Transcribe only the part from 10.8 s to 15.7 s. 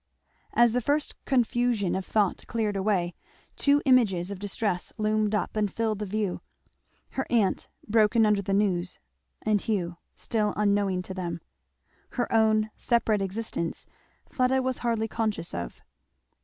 to them; her own separate existence Fleda was hardly conscious